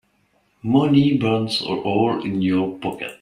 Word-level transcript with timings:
Money 0.63 1.15
burns 1.15 1.61
a 1.61 1.65
hole 1.79 2.23
in 2.25 2.41
your 2.41 2.75
pocket. 2.79 3.09